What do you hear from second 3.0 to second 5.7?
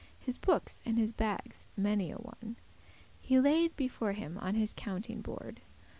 He laid before him on his counting board.